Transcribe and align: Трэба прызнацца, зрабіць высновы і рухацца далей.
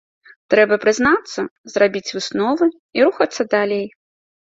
Трэба 0.53 0.75
прызнацца, 0.85 1.45
зрабіць 1.75 2.13
высновы 2.19 2.73
і 2.73 2.99
рухацца 3.07 3.51
далей. 3.57 3.91